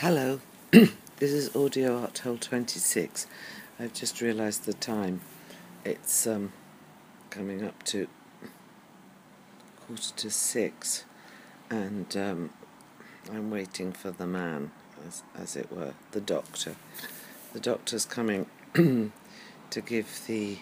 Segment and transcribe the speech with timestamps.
[0.00, 0.38] Hello,
[0.70, 3.26] this is Audio Art Hole 26.
[3.80, 5.22] I've just realised the time.
[5.84, 6.52] It's um,
[7.30, 8.06] coming up to
[9.80, 11.04] quarter to six,
[11.68, 12.50] and um,
[13.32, 14.70] I'm waiting for the man,
[15.04, 16.76] as, as it were, the doctor.
[17.52, 20.58] The doctor's coming to give the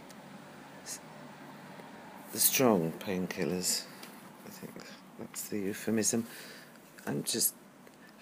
[2.33, 3.83] the strong painkillers.
[4.47, 4.73] I think
[5.19, 6.27] that's the euphemism.
[7.07, 7.53] I'm just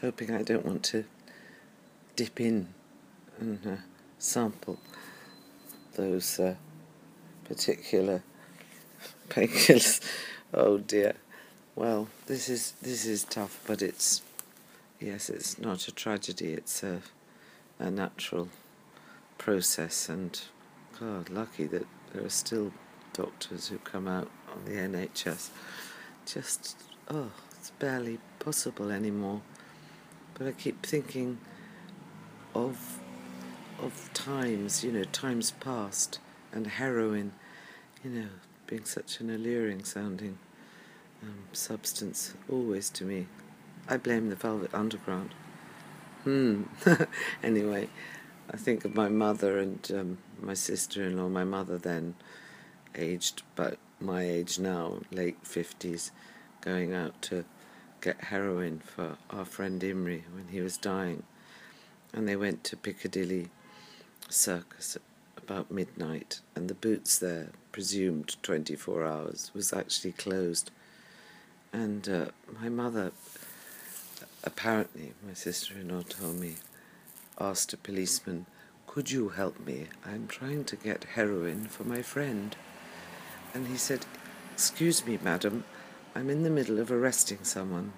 [0.00, 1.04] hoping I don't want to
[2.16, 2.68] dip in
[3.38, 3.76] and uh,
[4.18, 4.78] sample
[5.96, 6.54] those uh,
[7.44, 8.22] particular
[9.28, 10.00] painkillers.
[10.52, 11.14] oh dear.
[11.76, 14.22] Well, this is this is tough, but it's
[15.00, 16.52] yes, it's not a tragedy.
[16.52, 17.00] It's a
[17.78, 18.48] a natural
[19.38, 20.40] process, and
[21.00, 22.72] God, lucky that there are still
[23.12, 25.50] doctors who come out on the NHS.
[26.26, 26.76] Just
[27.08, 29.42] oh, it's barely possible anymore.
[30.34, 31.38] But I keep thinking
[32.54, 33.00] of
[33.80, 36.18] of times, you know, times past,
[36.52, 37.32] and heroin,
[38.02, 38.28] you know,
[38.66, 40.38] being such an alluring sounding
[41.22, 43.26] um, substance always to me.
[43.88, 45.34] I blame the Velvet Underground.
[46.24, 46.62] Hmm.
[47.42, 47.88] anyway,
[48.50, 51.28] I think of my mother and um, my sister-in-law.
[51.28, 52.14] My mother then,
[52.94, 56.12] aged but my age now, late fifties,
[56.60, 57.44] going out to
[58.04, 61.22] get heroin for our friend Imri when he was dying.
[62.12, 63.48] And they went to Piccadilly
[64.28, 64.98] Circus
[65.38, 70.70] about midnight, and the boots there, presumed 24 hours, was actually closed.
[71.72, 72.26] And uh,
[72.60, 73.12] my mother,
[74.44, 76.56] apparently, my sister in law told me,
[77.40, 78.44] asked a policeman,
[78.86, 79.86] Could you help me?
[80.04, 82.54] I'm trying to get heroin for my friend.
[83.54, 84.04] And he said,
[84.52, 85.64] Excuse me, madam,
[86.16, 87.92] I'm in the middle of arresting someone.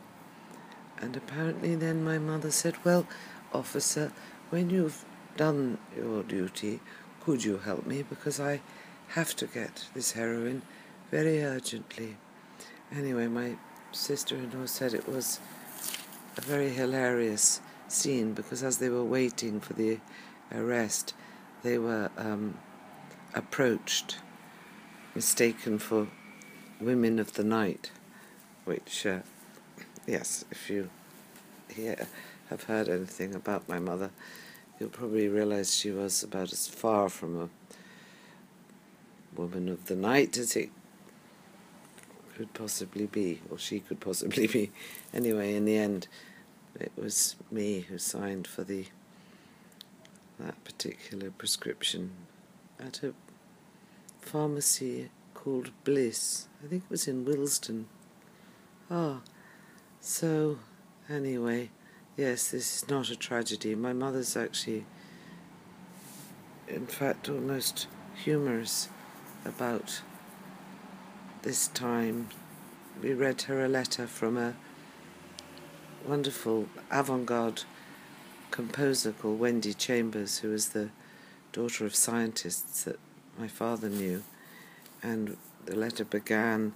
[0.98, 3.06] And apparently, then my mother said, Well,
[3.52, 4.10] officer,
[4.48, 5.04] when you've
[5.36, 6.80] done your duty,
[7.20, 8.02] could you help me?
[8.02, 8.62] Because I
[9.08, 10.62] have to get this heroin
[11.10, 12.16] very urgently.
[12.90, 13.56] Anyway, my
[13.92, 15.38] sister in law said it was
[16.38, 20.00] a very hilarious scene because as they were waiting for the
[20.50, 21.12] arrest,
[21.62, 22.56] they were um,
[23.34, 24.16] approached,
[25.14, 26.08] mistaken for
[26.80, 27.90] women of the night
[28.66, 29.20] which, uh,
[30.06, 30.90] yes, if you
[31.68, 32.06] hear,
[32.50, 34.10] have heard anything about my mother,
[34.78, 37.48] you'll probably realize she was about as far from a
[39.34, 40.70] woman of the night as it
[42.34, 44.70] could possibly be, or she could possibly be.
[45.14, 46.08] Anyway, in the end,
[46.78, 48.86] it was me who signed for the
[50.38, 52.10] that particular prescription
[52.78, 53.14] at a
[54.20, 56.48] pharmacy called Bliss.
[56.62, 57.88] I think it was in Willesden.
[58.88, 59.20] Ah,
[60.00, 60.58] so
[61.08, 61.70] anyway,
[62.16, 63.74] yes, this is not a tragedy.
[63.74, 64.86] My mother's actually,
[66.68, 68.88] in fact, almost humorous
[69.44, 70.02] about
[71.42, 72.28] this time.
[73.02, 74.54] We read her a letter from a
[76.06, 77.64] wonderful avant garde
[78.52, 80.90] composer called Wendy Chambers, who was the
[81.50, 83.00] daughter of scientists that
[83.36, 84.22] my father knew.
[85.02, 86.72] And the letter began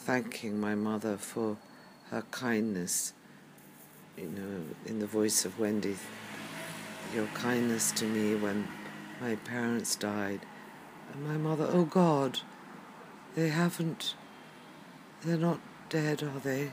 [0.00, 1.58] thanking my mother for
[2.10, 3.12] her kindness,
[4.16, 5.96] you know, in the voice of Wendy,
[7.14, 8.66] your kindness to me when
[9.20, 10.40] my parents died.
[11.12, 12.40] And my mother, oh God,
[13.34, 14.14] they haven't,
[15.22, 16.72] they're not dead, are they?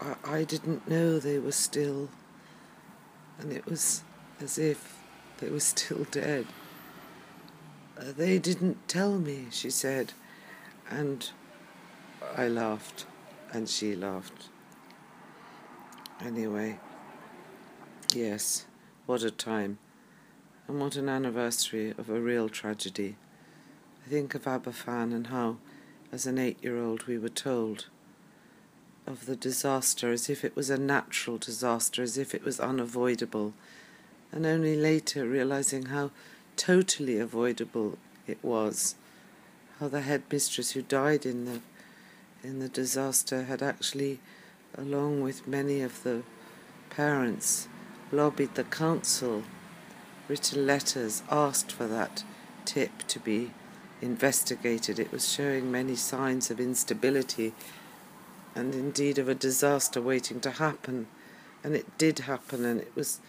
[0.00, 2.08] I, I didn't know they were still.
[3.38, 4.02] And it was
[4.40, 4.98] as if
[5.38, 6.46] they were still dead.
[7.96, 10.14] Uh, they didn't tell me, she said.
[10.90, 11.30] And
[12.36, 13.06] I laughed,
[13.52, 14.48] and she laughed.
[16.20, 16.78] Anyway,
[18.14, 18.66] yes,
[19.06, 19.78] what a time,
[20.66, 23.16] and what an anniversary of a real tragedy.
[24.06, 25.58] I think of Aberfan and how,
[26.10, 27.86] as an eight year old, we were told
[29.06, 33.54] of the disaster as if it was a natural disaster, as if it was unavoidable,
[34.30, 36.10] and only later realizing how
[36.56, 38.96] totally avoidable it was,
[39.80, 41.60] how the headmistress who died in the
[42.42, 44.20] in the disaster had actually,
[44.76, 46.22] along with many of the
[46.90, 47.68] parents,
[48.12, 49.42] lobbied the council,
[50.28, 52.24] written letters, asked for that
[52.64, 53.50] tip to be
[54.00, 54.98] investigated.
[54.98, 57.54] It was showing many signs of instability
[58.54, 61.06] and indeed of a disaster waiting to happen.
[61.64, 63.20] And it did happen, and it was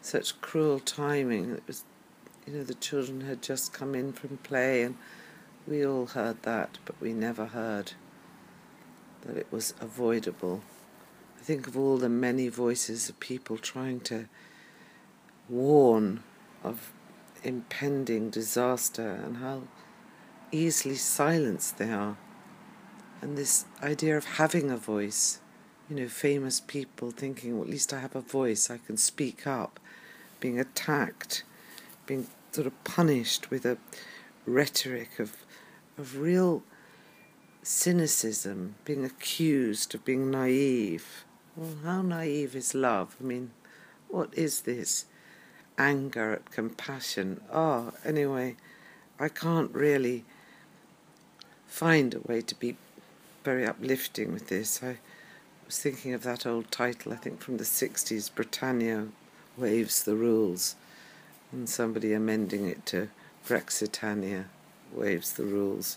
[0.00, 1.50] such cruel timing.
[1.50, 1.84] It was,
[2.46, 4.96] you know, the children had just come in from play, and
[5.66, 7.92] we all heard that, but we never heard
[9.26, 10.62] that it was avoidable.
[11.38, 14.26] I think of all the many voices of people trying to
[15.48, 16.22] warn
[16.62, 16.92] of
[17.42, 19.62] impending disaster and how
[20.50, 22.16] easily silenced they are.
[23.20, 25.40] And this idea of having a voice,
[25.88, 29.46] you know, famous people thinking, well, at least I have a voice, I can speak
[29.46, 29.80] up,
[30.40, 31.44] being attacked,
[32.06, 33.78] being sort of punished with a
[34.46, 35.36] rhetoric of,
[35.98, 36.62] of real
[37.64, 41.24] cynicism, being accused of being naive.
[41.56, 43.16] Well, how naive is love?
[43.20, 43.52] I mean,
[44.08, 45.06] what is this?
[45.78, 47.40] Anger at compassion.
[47.52, 48.56] Oh, anyway,
[49.18, 50.24] I can't really
[51.66, 52.76] find a way to be
[53.44, 54.82] very uplifting with this.
[54.82, 54.98] I
[55.64, 59.08] was thinking of that old title, I think from the 60s Britannia
[59.56, 60.76] Waves the Rules,
[61.50, 63.08] and somebody amending it to
[63.46, 64.44] Brexitania
[64.92, 65.96] Waves the Rules.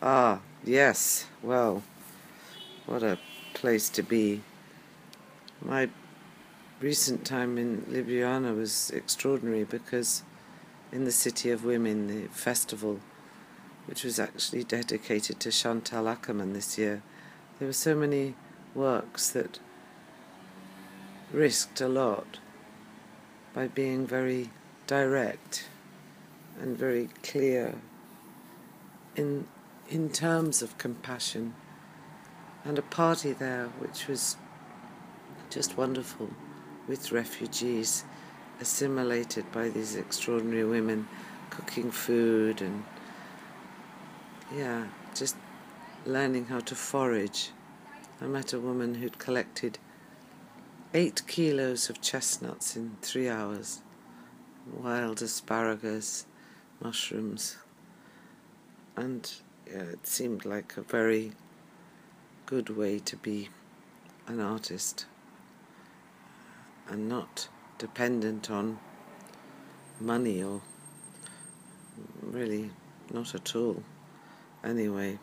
[0.00, 1.82] Ah, yes, well,
[2.86, 3.18] what a
[3.54, 4.42] place to be.
[5.60, 5.88] My
[6.80, 10.22] recent time in Ljubljana was extraordinary because
[10.90, 13.00] in the City of Women, the festival
[13.86, 17.02] which was actually dedicated to Chantal Akerman this year,
[17.58, 18.34] there were so many
[18.74, 19.58] works that
[21.32, 22.38] risked a lot
[23.54, 24.50] by being very
[24.86, 25.68] direct
[26.60, 27.74] and very clear
[29.16, 29.46] in
[29.88, 31.54] in terms of compassion
[32.64, 34.36] and a party there which was
[35.50, 36.30] just wonderful
[36.86, 38.04] with refugees
[38.60, 41.06] assimilated by these extraordinary women
[41.50, 42.84] cooking food and
[44.54, 45.36] yeah, just
[46.04, 47.50] learning how to forage.
[48.20, 49.78] I met a woman who'd collected
[50.94, 53.80] eight kilos of chestnuts in three hours,
[54.70, 56.26] wild asparagus,
[56.80, 57.56] mushrooms,
[58.96, 59.30] and
[59.66, 61.32] it seemed like a very
[62.46, 63.48] good way to be
[64.26, 65.06] an artist
[66.88, 67.48] and not
[67.78, 68.78] dependent on
[70.00, 70.60] money or
[72.22, 72.70] really
[73.12, 73.82] not at all.
[74.64, 75.18] Anyway,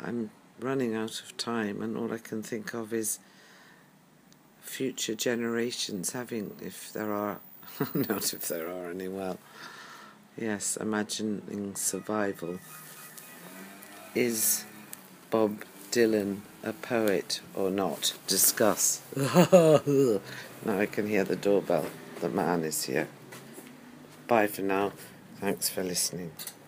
[0.00, 0.30] I'm
[0.60, 3.18] running out of time, and all I can think of is
[4.60, 7.40] future generations having, if there are,
[7.94, 9.38] not if there are any, well,
[10.40, 12.58] yes, imagining survival.
[14.14, 14.64] Is
[15.30, 18.14] Bob Dylan a poet or not?
[18.26, 19.00] Discuss.
[19.16, 20.20] now
[20.78, 21.86] I can hear the doorbell.
[22.20, 23.08] The man is here.
[24.26, 24.92] Bye for now.
[25.40, 26.32] Thanks for listening.